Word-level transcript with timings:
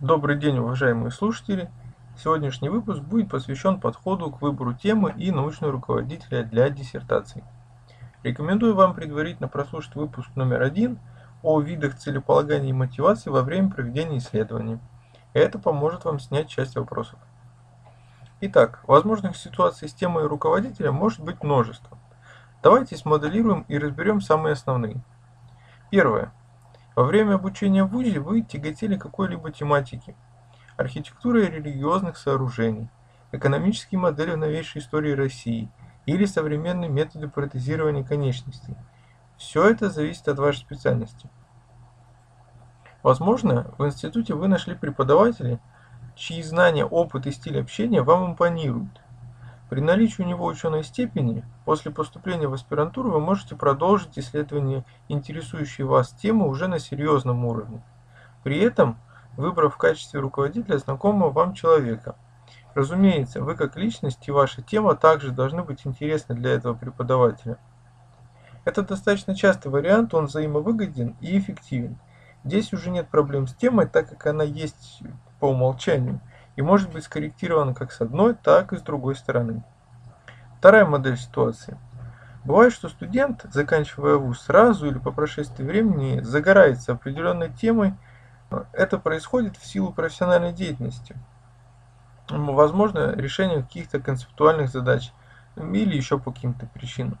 Добрый 0.00 0.38
день, 0.38 0.56
уважаемые 0.56 1.10
слушатели! 1.10 1.70
Сегодняшний 2.16 2.70
выпуск 2.70 3.02
будет 3.02 3.28
посвящен 3.28 3.78
подходу 3.78 4.30
к 4.30 4.40
выбору 4.40 4.72
темы 4.72 5.12
и 5.14 5.30
научного 5.30 5.74
руководителя 5.74 6.42
для 6.42 6.70
диссертации. 6.70 7.44
Рекомендую 8.22 8.74
вам 8.74 8.94
предварительно 8.94 9.46
прослушать 9.46 9.94
выпуск 9.94 10.30
номер 10.36 10.62
один 10.62 10.98
о 11.42 11.60
видах 11.60 11.98
целеполагания 11.98 12.70
и 12.70 12.72
мотивации 12.72 13.28
во 13.28 13.42
время 13.42 13.70
проведения 13.70 14.16
исследований. 14.16 14.78
Это 15.34 15.58
поможет 15.58 16.06
вам 16.06 16.18
снять 16.18 16.48
часть 16.48 16.76
вопросов. 16.76 17.18
Итак, 18.40 18.80
возможных 18.86 19.36
ситуаций 19.36 19.86
с 19.86 19.92
темой 19.92 20.26
руководителя 20.26 20.92
может 20.92 21.20
быть 21.20 21.42
множество. 21.42 21.98
Давайте 22.62 22.96
смоделируем 22.96 23.66
и 23.68 23.76
разберем 23.76 24.22
самые 24.22 24.54
основные. 24.54 25.02
Первое. 25.90 26.32
Во 26.96 27.04
время 27.04 27.34
обучения 27.34 27.84
в 27.84 27.88
ВУЗе 27.88 28.18
вы 28.18 28.42
тяготели 28.42 28.96
какой-либо 28.96 29.52
тематике. 29.52 30.16
Архитектура 30.76 31.38
религиозных 31.38 32.16
сооружений, 32.16 32.88
экономические 33.32 34.00
модели 34.00 34.32
в 34.32 34.38
новейшей 34.38 34.80
истории 34.80 35.12
России 35.12 35.70
или 36.06 36.24
современные 36.24 36.90
методы 36.90 37.28
протезирования 37.28 38.02
конечностей. 38.02 38.74
Все 39.36 39.70
это 39.70 39.88
зависит 39.88 40.26
от 40.28 40.38
вашей 40.38 40.60
специальности. 40.60 41.30
Возможно, 43.02 43.72
в 43.78 43.86
институте 43.86 44.34
вы 44.34 44.48
нашли 44.48 44.74
преподавателей, 44.74 45.58
чьи 46.16 46.42
знания, 46.42 46.84
опыт 46.84 47.26
и 47.26 47.30
стиль 47.30 47.60
общения 47.60 48.02
вам 48.02 48.32
импонируют. 48.32 49.00
При 49.70 49.80
наличии 49.80 50.22
у 50.22 50.26
него 50.26 50.46
ученой 50.46 50.82
степени, 50.82 51.44
после 51.64 51.92
поступления 51.92 52.48
в 52.48 52.54
аспирантуру 52.54 53.12
вы 53.12 53.20
можете 53.20 53.54
продолжить 53.54 54.18
исследование 54.18 54.84
интересующей 55.08 55.84
вас 55.84 56.10
темы 56.10 56.48
уже 56.48 56.66
на 56.66 56.80
серьезном 56.80 57.44
уровне. 57.44 57.80
При 58.42 58.58
этом, 58.58 58.98
выбрав 59.36 59.74
в 59.74 59.78
качестве 59.78 60.18
руководителя 60.18 60.76
знакомого 60.78 61.30
вам 61.30 61.54
человека. 61.54 62.16
Разумеется, 62.74 63.42
вы 63.42 63.54
как 63.54 63.76
личность 63.76 64.26
и 64.26 64.32
ваша 64.32 64.60
тема 64.60 64.96
также 64.96 65.30
должны 65.30 65.62
быть 65.62 65.86
интересны 65.86 66.34
для 66.34 66.50
этого 66.50 66.74
преподавателя. 66.74 67.56
Это 68.64 68.82
достаточно 68.82 69.36
частый 69.36 69.70
вариант, 69.70 70.14
он 70.14 70.26
взаимовыгоден 70.26 71.14
и 71.20 71.38
эффективен. 71.38 71.96
Здесь 72.42 72.72
уже 72.72 72.90
нет 72.90 73.08
проблем 73.08 73.46
с 73.46 73.54
темой, 73.54 73.86
так 73.86 74.08
как 74.08 74.26
она 74.26 74.42
есть 74.42 75.00
по 75.38 75.46
умолчанию 75.46 76.20
и 76.56 76.62
может 76.62 76.92
быть 76.92 77.04
скорректирован 77.04 77.74
как 77.74 77.92
с 77.92 78.00
одной, 78.00 78.34
так 78.34 78.72
и 78.72 78.76
с 78.76 78.82
другой 78.82 79.16
стороны. 79.16 79.62
Вторая 80.58 80.84
модель 80.84 81.16
ситуации. 81.16 81.78
Бывает, 82.44 82.72
что 82.72 82.88
студент, 82.88 83.46
заканчивая 83.52 84.16
вуз 84.16 84.40
сразу 84.40 84.86
или 84.86 84.98
по 84.98 85.10
прошествии 85.10 85.64
времени, 85.64 86.20
загорается 86.20 86.92
определенной 86.92 87.50
темой. 87.50 87.94
Это 88.72 88.98
происходит 88.98 89.56
в 89.56 89.66
силу 89.66 89.92
профессиональной 89.92 90.52
деятельности. 90.52 91.16
Возможно, 92.28 93.12
решение 93.12 93.62
каких-то 93.62 94.00
концептуальных 94.00 94.70
задач 94.70 95.12
или 95.56 95.96
еще 95.96 96.18
по 96.18 96.32
каким-то 96.32 96.66
причинам. 96.66 97.18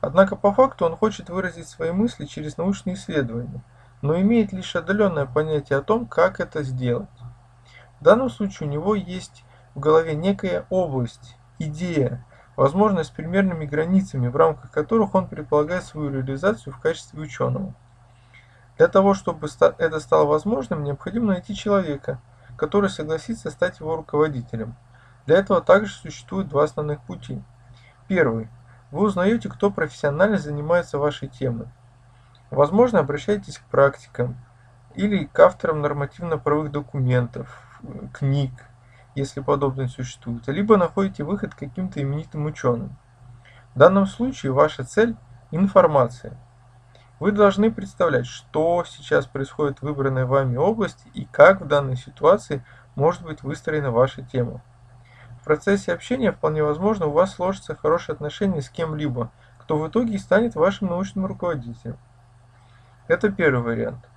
Однако 0.00 0.36
по 0.36 0.52
факту 0.52 0.84
он 0.84 0.96
хочет 0.96 1.30
выразить 1.30 1.68
свои 1.68 1.90
мысли 1.90 2.26
через 2.26 2.56
научные 2.56 2.94
исследования, 2.94 3.62
но 4.02 4.18
имеет 4.20 4.52
лишь 4.52 4.76
отдаленное 4.76 5.26
понятие 5.26 5.78
о 5.78 5.82
том, 5.82 6.06
как 6.06 6.40
это 6.40 6.62
сделать. 6.62 7.08
В 8.04 8.06
данном 8.06 8.28
случае 8.28 8.68
у 8.68 8.70
него 8.70 8.94
есть 8.94 9.46
в 9.74 9.80
голове 9.80 10.14
некая 10.14 10.66
область, 10.68 11.38
идея, 11.58 12.22
возможно 12.54 13.02
с 13.02 13.08
примерными 13.08 13.64
границами, 13.64 14.28
в 14.28 14.36
рамках 14.36 14.70
которых 14.70 15.14
он 15.14 15.26
предполагает 15.26 15.84
свою 15.84 16.10
реализацию 16.10 16.74
в 16.74 16.80
качестве 16.80 17.22
ученого. 17.22 17.72
Для 18.76 18.88
того, 18.88 19.14
чтобы 19.14 19.48
это 19.78 20.00
стало 20.00 20.26
возможным, 20.26 20.84
необходимо 20.84 21.28
найти 21.28 21.54
человека, 21.54 22.20
который 22.58 22.90
согласится 22.90 23.50
стать 23.50 23.80
его 23.80 23.96
руководителем. 23.96 24.76
Для 25.24 25.38
этого 25.38 25.62
также 25.62 25.94
существует 25.94 26.50
два 26.50 26.64
основных 26.64 27.00
пути. 27.00 27.42
Первый. 28.06 28.50
Вы 28.90 29.04
узнаете, 29.04 29.48
кто 29.48 29.70
профессионально 29.70 30.36
занимается 30.36 30.98
вашей 30.98 31.28
темой. 31.28 31.68
Возможно, 32.50 32.98
обращайтесь 32.98 33.56
к 33.56 33.64
практикам 33.70 34.36
или 34.94 35.24
к 35.24 35.40
авторам 35.40 35.80
нормативно-правовых 35.80 36.70
документов, 36.70 37.63
книг, 38.12 38.50
если 39.14 39.40
подобные 39.40 39.88
существуют, 39.88 40.48
либо 40.48 40.76
находите 40.76 41.24
выход 41.24 41.54
каким-то 41.54 42.02
именитым 42.02 42.46
ученым. 42.46 42.96
В 43.74 43.78
данном 43.78 44.06
случае 44.06 44.52
ваша 44.52 44.84
цель– 44.84 45.16
информация. 45.50 46.36
Вы 47.20 47.32
должны 47.32 47.70
представлять, 47.70 48.26
что 48.26 48.84
сейчас 48.86 49.26
происходит 49.26 49.78
в 49.78 49.82
выбранной 49.82 50.24
вами 50.24 50.56
области 50.56 51.08
и 51.14 51.24
как 51.26 51.60
в 51.60 51.66
данной 51.66 51.96
ситуации 51.96 52.64
может 52.96 53.22
быть 53.22 53.42
выстроена 53.42 53.90
ваша 53.90 54.22
тема. 54.22 54.62
В 55.40 55.44
процессе 55.44 55.92
общения 55.92 56.32
вполне 56.32 56.62
возможно 56.64 57.06
у 57.06 57.12
вас 57.12 57.34
сложится 57.34 57.76
хорошие 57.76 58.14
отношения 58.14 58.62
с 58.62 58.68
кем-либо, 58.68 59.30
кто 59.58 59.78
в 59.78 59.88
итоге 59.88 60.18
станет 60.18 60.54
вашим 60.54 60.88
научным 60.88 61.26
руководителем. 61.26 61.98
Это 63.08 63.30
первый 63.30 63.62
вариант. 63.62 64.08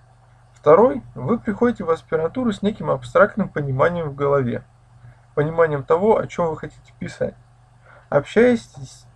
Второй– 0.67 1.01
вы 1.15 1.39
приходите 1.39 1.85
в 1.85 1.89
аспирантуру 1.89 2.51
с 2.51 2.61
неким 2.61 2.91
абстрактным 2.91 3.47
пониманием 3.47 4.09
в 4.09 4.15
голове, 4.15 4.65
пониманием 5.33 5.85
того, 5.85 6.17
о 6.17 6.27
чем 6.27 6.47
вы 6.47 6.57
хотите 6.57 6.93
писать, 6.99 7.35
общаясь 8.09 8.69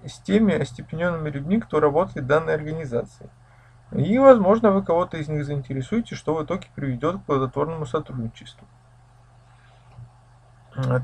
с 0.06 0.20
теми 0.20 0.54
остепененными 0.54 1.30
людьми, 1.30 1.60
кто 1.60 1.82
работает 1.82 2.24
в 2.24 2.28
данной 2.30 2.54
организации. 2.54 3.30
И, 3.92 4.18
возможно, 4.18 4.72
вы 4.72 4.82
кого-то 4.82 5.18
из 5.18 5.28
них 5.28 5.44
заинтересуете, 5.44 6.16
что 6.16 6.36
в 6.36 6.46
итоге 6.46 6.70
приведет 6.74 7.18
к 7.18 7.26
плодотворному 7.26 7.86
сотрудничеству. 7.86 8.66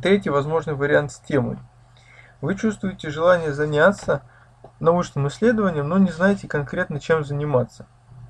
Третий 0.02 0.30
возможный 0.30 0.76
вариант 0.76 1.12
с 1.12 1.20
темой. 1.20 1.58
Вы 2.40 2.56
чувствуете 2.56 3.10
желание 3.10 3.52
заняться 3.52 4.22
научным 4.80 5.28
исследованием, 5.28 5.90
но 5.90 5.98
не 5.98 6.12
знаете 6.12 6.48
конкретно 6.48 7.02
чем 7.02 7.26
заниматься. 7.26 7.86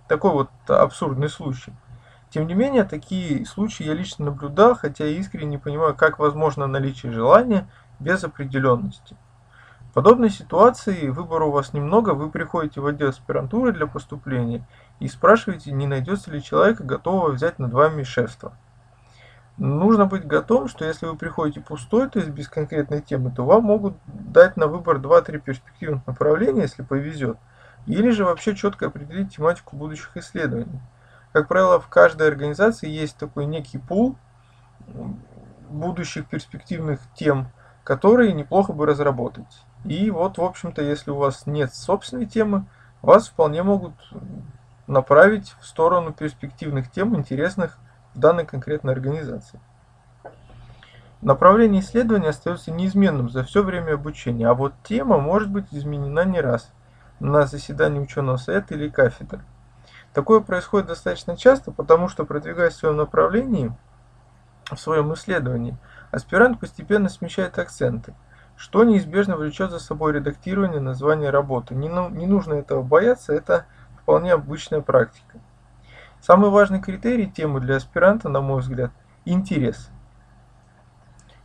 Такой 0.08 0.32
вот 0.32 0.50
абсурдный 0.68 1.30
случай– 1.30 1.76
тем 2.30 2.46
не 2.48 2.54
менее, 2.54 2.84
такие 2.84 3.46
случаи 3.46 3.86
я 3.86 3.94
лично 3.94 4.26
наблюдал, 4.26 4.76
хотя 4.76 5.06
искренне 5.06 5.52
не 5.52 5.58
понимаю, 5.58 5.96
как 5.96 6.20
возможно 6.20 6.68
наличие 6.68 7.12
желания 7.12 7.70
без 8.00 8.24
определенности. 8.24 9.16
В 9.90 9.94
подобной 9.94 10.30
ситуации 10.30 11.08
выбора 11.08 11.46
у 11.46 11.52
вас 11.52 11.74
немного, 11.74 12.12
вы 12.12 12.30
приходите 12.30 12.82
в 12.82 12.86
отдел 12.86 13.10
аспирантуры 13.10 13.72
для 13.72 13.88
поступления 13.88 14.68
и 15.00 15.08
спрашиваете, 15.08 15.72
не 15.72 15.88
найдется 15.88 16.30
ли 16.30 16.44
человека, 16.44 16.84
готового 16.84 17.32
взять 17.32 17.58
над 17.58 17.72
вами 17.72 18.04
шефство. 18.04 18.54
Нужно 19.58 20.06
быть 20.06 20.28
готовым, 20.28 20.68
что 20.68 20.86
если 20.86 21.08
вы 21.08 21.16
приходите 21.16 21.62
пустой, 21.62 22.10
то 22.10 22.20
есть 22.20 22.30
без 22.30 22.48
конкретной 22.48 23.02
темы, 23.02 23.32
то 23.36 23.44
вам 23.44 23.64
могут 23.64 23.96
дать 24.06 24.56
на 24.56 24.68
выбор 24.68 24.98
2-3 24.98 25.40
перспективных 25.40 26.06
направления, 26.06 26.64
если 26.64 26.84
повезет, 26.84 27.38
или 27.88 28.12
же 28.12 28.26
вообще 28.26 28.56
четко 28.56 28.88
определить 28.88 29.36
тематику 29.36 29.76
будущих 29.76 30.16
исследований. 30.16 30.80
Как 31.38 31.50
правило, 31.50 31.80
в 31.80 31.88
каждой 31.88 32.30
организации 32.30 32.90
есть 32.90 33.16
такой 33.16 33.46
некий 33.46 33.78
пул 33.78 34.16
будущих 35.70 36.28
перспективных 36.28 37.00
тем, 37.14 37.50
которые 37.84 38.34
неплохо 38.34 38.74
бы 38.74 38.88
разработать. 38.88 39.62
И 39.86 40.10
вот, 40.10 40.40
в 40.40 40.44
общем-то, 40.44 40.82
если 40.82 41.12
у 41.12 41.18
вас 41.18 41.46
нет 41.46 41.76
собственной 41.76 42.26
темы, 42.26 42.66
вас 43.04 43.28
вполне 43.28 43.62
могут 43.62 43.94
направить 44.88 45.54
в 45.62 45.68
сторону 45.68 46.12
перспективных 46.12 46.90
тем, 46.90 47.16
интересных 47.16 47.78
в 48.16 48.20
данной 48.20 48.48
конкретной 48.48 48.94
организации. 48.94 49.60
Направление 51.22 51.82
исследования 51.82 52.30
остается 52.30 52.72
неизменным 52.72 53.30
за 53.30 53.44
все 53.44 53.62
время 53.62 53.94
обучения, 53.94 54.48
а 54.48 54.56
вот 54.56 54.74
тема 54.84 55.20
может 55.20 55.52
быть 55.52 55.68
изменена 55.70 56.26
не 56.26 56.42
раз 56.42 56.72
на 57.20 57.46
заседании 57.46 58.00
ученого 58.00 58.38
совета 58.38 58.74
или 58.74 58.90
кафедры. 58.90 59.44
Такое 60.18 60.40
происходит 60.40 60.88
достаточно 60.88 61.38
часто, 61.38 61.72
потому 61.72 62.08
что, 62.08 62.26
продвигаясь 62.26 62.74
в 62.74 62.78
своем 62.78 62.98
направлении, 62.98 63.72
в 64.66 64.76
своем 64.78 65.14
исследовании, 65.14 65.78
аспирант 66.10 66.60
постепенно 66.60 67.08
смещает 67.08 67.60
акценты, 67.60 68.16
что 68.56 68.84
неизбежно 68.84 69.38
влечет 69.38 69.70
за 69.70 69.78
собой 69.78 70.14
редактирование 70.14 70.82
названия 70.82 71.30
работы. 71.30 71.76
Не, 71.76 71.88
ну, 71.88 72.10
не 72.10 72.26
нужно 72.26 72.56
этого 72.56 72.82
бояться, 72.82 73.32
это 73.32 73.68
вполне 74.02 74.34
обычная 74.34 74.82
практика. 74.82 75.38
Самый 76.20 76.50
важный 76.50 76.82
критерий 76.82 77.30
темы 77.30 77.60
для 77.60 77.76
аспиранта, 77.76 78.28
на 78.28 78.42
мой 78.42 78.62
взгляд, 78.62 78.90
интерес. 79.24 79.92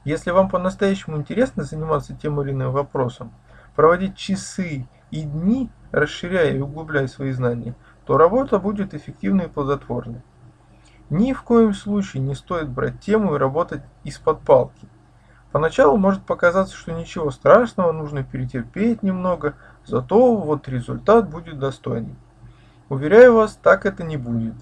Если 0.04 0.30
вам 0.30 0.48
по-настоящему 0.48 1.18
интересно 1.18 1.64
заниматься 1.64 2.16
тем 2.16 2.40
или 2.40 2.52
иным 2.52 2.72
вопросом, 2.72 3.34
проводить 3.76 4.16
часы 4.16 4.88
и 5.10 5.22
дни, 5.24 5.70
расширяя 5.90 6.52
и 6.54 6.60
углубляя 6.60 7.06
свои 7.06 7.32
знания– 7.32 7.74
то 8.06 8.18
работа 8.18 8.58
будет 8.58 8.94
эффективной 8.94 9.46
и 9.46 9.48
плодотворной. 9.48 10.22
Ни 11.10 11.32
в 11.32 11.42
коем 11.42 11.74
случае 11.74 12.22
не 12.22 12.34
стоит 12.34 12.68
брать 12.68 13.00
тему 13.00 13.34
и 13.34 13.38
работать 13.38 13.82
из-под 14.04 14.40
палки. 14.40 14.88
Поначалу 15.52 15.98
может 15.98 16.24
показаться, 16.24 16.74
что 16.74 16.92
ничего 16.92 17.30
страшного, 17.30 17.92
нужно 17.92 18.24
перетерпеть 18.24 19.02
немного, 19.02 19.54
зато 19.84 20.36
вот 20.36 20.68
результат 20.68 21.28
будет 21.28 21.58
достойный. 21.58 22.16
Уверяю 22.88 23.34
вас, 23.34 23.58
так 23.62 23.84
это 23.84 24.02
не 24.02 24.16
будет. 24.16 24.54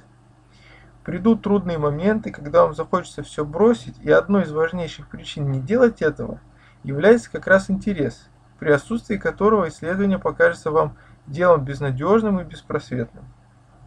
Придут 1.04 1.42
трудные 1.42 1.78
моменты, 1.78 2.30
когда 2.30 2.64
вам 2.64 2.74
захочется 2.74 3.22
все 3.22 3.44
бросить, 3.44 3.96
и 4.02 4.10
одной 4.10 4.42
из 4.42 4.52
важнейших 4.52 5.08
причин 5.08 5.50
не 5.50 5.60
делать 5.60 6.02
этого 6.02 6.40
является 6.82 7.30
как 7.30 7.46
раз 7.46 7.70
интерес, 7.70 8.28
при 8.60 8.70
отсутствии 8.70 9.16
которого 9.16 9.68
исследование 9.68 10.18
покажется 10.18 10.70
вам 10.70 10.96
делом 11.26 11.64
безнадежным 11.64 12.40
и 12.40 12.44
беспросветным. 12.44 13.24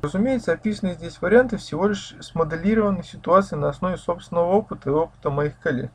Разумеется, 0.02 0.52
описанные 0.52 0.96
здесь 0.96 1.22
варианты 1.22 1.58
всего 1.58 1.88
лишь 1.88 2.16
смоделированы 2.20 3.04
ситуации 3.04 3.56
на 3.56 3.70
основе 3.70 3.98
собственного 3.98 4.52
опыта 4.52 4.90
и 4.90 4.94
опыта 4.94 5.30
моих 5.30 5.58
коллег. 5.60 5.92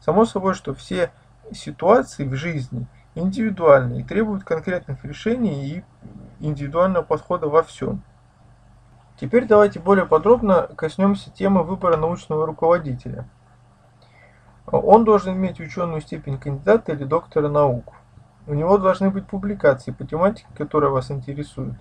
Само 0.00 0.26
собой, 0.26 0.54
что 0.54 0.74
все 0.74 1.10
ситуации 1.50 2.24
в 2.24 2.34
жизни 2.34 2.86
индивидуальны 3.14 4.00
и 4.00 4.04
требуют 4.04 4.44
конкретных 4.44 5.04
решений 5.04 5.66
и 5.66 5.84
индивидуального 6.38 7.02
подхода 7.02 7.48
во 7.48 7.62
всем. 7.62 8.02
Теперь 9.18 9.46
давайте 9.46 9.80
более 9.80 10.06
подробно 10.06 10.68
коснемся 10.76 11.30
темы 11.30 11.62
выбора 11.62 11.96
научного 11.96 12.46
руководителя. 12.46 13.26
Он 14.66 15.04
должен 15.04 15.34
иметь 15.34 15.58
ученую 15.58 16.02
степень 16.02 16.38
кандидата 16.38 16.92
или 16.92 17.04
доктора 17.04 17.48
наук. 17.48 17.94
У 18.50 18.54
него 18.54 18.78
должны 18.78 19.10
быть 19.10 19.28
публикации 19.28 19.92
по 19.92 20.04
тематике, 20.04 20.48
которая 20.58 20.90
вас 20.90 21.12
интересует. 21.12 21.74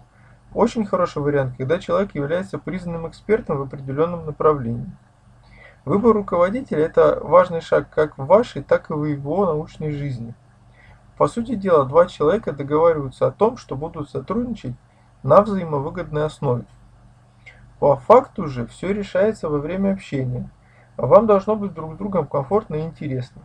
Очень 0.54 0.86
хороший 0.86 1.20
вариант, 1.20 1.56
когда 1.58 1.80
человек 1.80 2.14
является 2.14 2.60
признанным 2.60 3.08
экспертом 3.08 3.58
в 3.58 3.62
определенном 3.64 4.28
направлении. 4.28 4.92
Выбор 5.84 6.14
руководителя– 6.14 6.84
это 6.86 7.20
важный 7.24 7.62
шаг 7.62 7.90
как 7.90 8.20
в 8.20 8.26
вашей, 8.28 8.62
так 8.62 8.92
и 8.92 8.94
в 8.94 9.04
его 9.04 9.48
научной 9.48 9.94
жизни. 9.94 10.36
По 11.18 11.28
сути 11.28 11.56
дела, 11.56 11.86
два 11.86 12.06
человека 12.06 12.52
договариваются 12.52 13.26
о 13.26 13.32
том, 13.32 13.58
что 13.58 13.76
будут 13.76 14.12
сотрудничать 14.12 14.76
на 15.24 15.42
взаимовыгодной 15.42 16.26
основе. 16.26 16.66
По 17.80 17.96
факту 17.96 18.46
же 18.46 18.68
все 18.68 18.94
решается 18.94 19.50
во 19.50 19.58
время 19.58 19.94
общения, 19.94 20.52
а 20.98 21.08
вам 21.08 21.26
должно 21.26 21.56
быть 21.56 21.74
друг 21.74 21.96
с 21.96 21.98
другом 21.98 22.28
комфортно 22.28 22.76
и 22.76 22.84
интересно. 22.84 23.42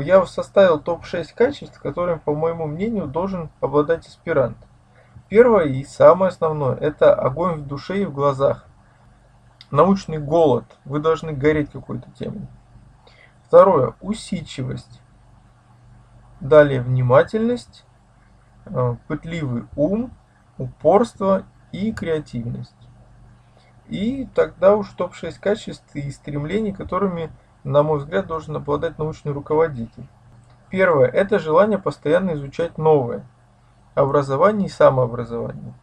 Я 0.00 0.24
составил 0.26 0.78
топ-6 0.78 1.34
качеств, 1.34 1.80
которыми, 1.80 2.18
по 2.18 2.34
моему 2.34 2.66
мнению, 2.66 3.06
должен 3.06 3.50
обладать 3.60 4.06
аспирант. 4.06 4.56
Первое 5.28 5.64
и 5.64 5.82
самое 5.84 6.28
основное– 6.28 6.76
это 6.80 7.14
огонь 7.14 7.62
в 7.62 7.66
душе 7.66 8.02
и 8.02 8.04
в 8.04 8.12
глазах. 8.12 8.66
Научный 9.70 10.18
голод. 10.18 10.64
Вы 10.84 11.00
должны 11.00 11.32
гореть 11.32 11.70
какой-то 11.70 12.10
темой. 12.12 12.46
Второе– 13.46 13.94
усидчивость. 14.00 15.00
Далее 16.40 16.80
внимательность, 16.80 17.84
э, 18.66 18.96
пытливый 19.08 19.64
ум, 19.74 20.12
упорство 20.58 21.44
и 21.72 21.92
креативность. 21.92 22.76
И 23.88 24.28
тогда 24.34 24.76
уж 24.76 24.90
топ-6 24.90 25.40
качеств 25.40 25.94
и 25.94 26.10
стремлений, 26.10 26.72
которыми, 26.72 27.32
на 27.64 27.82
мой 27.82 27.98
взгляд, 27.98 28.26
должен 28.26 28.56
обладать 28.56 28.98
научный 28.98 29.32
руководитель. 29.32 30.06
Первое– 30.70 31.06
это 31.08 31.38
желание 31.38 31.78
постоянно 31.78 32.32
изучать 32.32 32.78
новое– 32.78 33.26
образование 33.94 34.68
и 34.68 34.70
самообразование. 34.70 35.74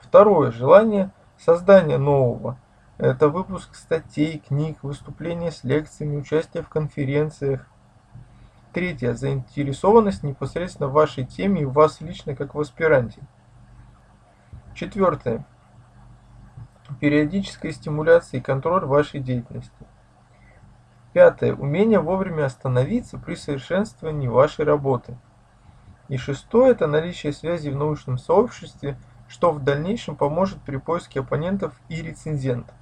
Второе. 0.00 0.52
Желание 0.52 1.10
создания 1.38 1.98
нового. 1.98 2.56
Это 2.98 3.28
выпуск 3.28 3.74
статей, 3.74 4.42
книг, 4.46 4.78
выступления 4.82 5.50
с 5.50 5.64
лекциями, 5.64 6.16
участие 6.16 6.62
в 6.62 6.68
конференциях. 6.68 7.66
Третье. 8.72 9.14
Заинтересованность 9.14 10.22
непосредственно 10.22 10.88
в 10.88 10.92
вашей 10.92 11.24
теме 11.24 11.62
и 11.62 11.64
в 11.64 11.72
вас 11.72 12.00
лично 12.00 12.34
как 12.36 12.54
в 12.54 12.60
аспиранте. 12.60 13.20
Четвертое. 14.74 15.44
Периодическая 17.00 17.72
стимуляция 17.72 18.38
и 18.38 18.42
контроль 18.42 18.84
вашей 18.84 19.20
деятельности. 19.20 19.86
Пятое. 21.16 21.54
Умение 21.54 21.98
вовремя 21.98 22.44
остановиться 22.44 23.16
при 23.16 23.36
совершенствовании 23.36 24.28
вашей 24.28 24.66
работы. 24.66 25.16
И 26.08 26.18
шестое– 26.18 26.72
это 26.72 26.86
наличие 26.86 27.32
связи 27.32 27.70
в 27.70 27.74
научном 27.74 28.18
сообществе, 28.18 28.98
что 29.26 29.50
в 29.50 29.64
дальнейшем 29.64 30.14
поможет 30.14 30.60
при 30.60 30.76
поиске 30.76 31.20
оппонентов 31.20 31.72
и 31.88 32.02
рецензентов. 32.02 32.74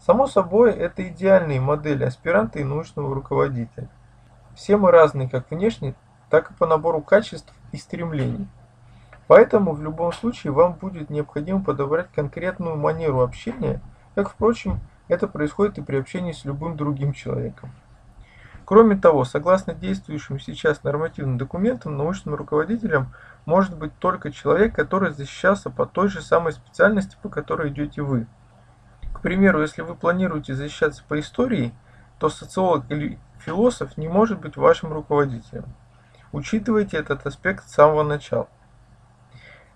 Само 0.00 0.26
собой, 0.26 0.72
это 0.72 1.06
идеальные 1.06 1.60
модели 1.60 2.02
аспиранта 2.02 2.58
и 2.58 2.64
научного 2.64 3.14
руководителя. 3.14 3.88
Все 4.56 4.76
мы 4.76 4.90
разные 4.90 5.28
как 5.28 5.48
внешне, 5.48 5.94
так 6.30 6.50
и 6.50 6.54
по 6.54 6.66
набору 6.66 7.00
качеств 7.00 7.54
и 7.70 7.76
стремлений. 7.76 8.48
Поэтому 9.28 9.70
в 9.70 9.80
любом 9.80 10.12
случае 10.12 10.52
вам 10.52 10.72
будет 10.72 11.10
необходимо 11.10 11.62
подобрать 11.62 12.10
конкретную 12.12 12.76
манеру 12.76 13.20
общения, 13.20 13.80
как, 14.16 14.30
впрочем, 14.30 14.80
это 15.08 15.28
происходит 15.28 15.78
и 15.78 15.82
при 15.82 15.96
общении 15.96 16.32
с 16.32 16.44
любым 16.44 16.76
другим 16.76 17.12
человеком. 17.12 17.70
Кроме 18.64 18.96
того, 18.96 19.24
согласно 19.24 19.74
действующим 19.74 20.40
сейчас 20.40 20.82
нормативным 20.82 21.38
документам, 21.38 21.96
научным 21.96 22.34
руководителем 22.34 23.14
может 23.44 23.78
быть 23.78 23.96
только 24.00 24.32
человек, 24.32 24.74
который 24.74 25.12
защищался 25.12 25.70
по 25.70 25.86
той 25.86 26.08
же 26.08 26.20
самой 26.20 26.52
специальности, 26.52 27.16
по 27.22 27.28
которой 27.28 27.70
идете 27.70 28.02
вы. 28.02 28.26
К 29.12 29.20
примеру, 29.20 29.62
если 29.62 29.82
вы 29.82 29.94
планируете 29.94 30.54
защищаться 30.54 31.04
по 31.06 31.18
истории, 31.20 31.72
то 32.18 32.28
социолог 32.28 32.90
или 32.90 33.20
философ 33.38 33.96
не 33.96 34.08
может 34.08 34.40
быть 34.40 34.56
вашим 34.56 34.92
руководителем. 34.92 35.66
Учитывайте 36.32 36.96
этот 36.96 37.24
аспект 37.24 37.68
с 37.68 37.72
самого 37.72 38.02
начала. 38.02 38.48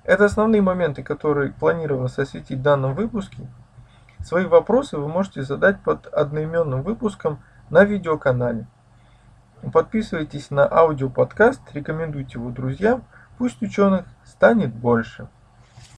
Это 0.03 0.25
основные 0.25 0.63
моменты, 0.63 1.05
которые 1.05 1.53
планировалось 1.53 2.19
осветить 2.19 2.59
в 2.59 2.63
данном 2.63 2.95
выпуске. 2.95 3.47
Свои 4.23 4.45
вопросы 4.47 4.97
вы 4.99 5.09
можете 5.09 5.43
задать 5.43 5.81
под 5.83 6.07
одноименным 6.07 6.83
выпуском 6.83 7.43
на 7.71 7.85
видеоканале. 7.85 8.67
Подписывайтесь 9.73 10.51
на 10.51 10.67
аудиоподкаст, 10.67 11.61
рекомендуйте 11.75 12.39
его 12.39 12.51
друзьям, 12.51 13.05
пусть 13.39 13.61
ученых 13.63 14.07
станет 14.25 14.75
больше. 14.75 15.29